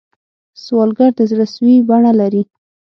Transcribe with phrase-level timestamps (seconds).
[0.63, 2.43] سوالګر د زړه سوې بڼه لري